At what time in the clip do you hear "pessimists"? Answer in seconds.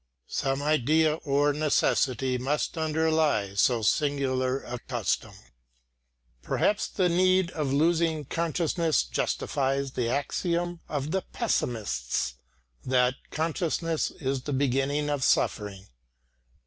11.21-12.33